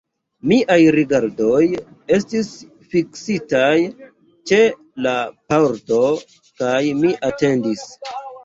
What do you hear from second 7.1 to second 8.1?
atendis.